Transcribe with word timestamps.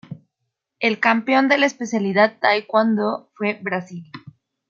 El 0.79 0.99
campeón 0.99 1.47
de 1.47 1.59
la 1.59 1.67
especialidad 1.67 2.39
Taekwondo 2.39 3.29
fue 3.35 3.59
Brasil. 3.61 4.11